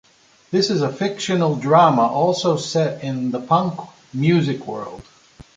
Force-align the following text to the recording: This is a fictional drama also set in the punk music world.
This 0.49 0.71
is 0.71 0.81
a 0.81 0.91
fictional 0.91 1.55
drama 1.57 2.01
also 2.01 2.57
set 2.57 3.03
in 3.03 3.29
the 3.29 3.39
punk 3.39 3.79
music 4.15 4.65
world. 4.65 5.03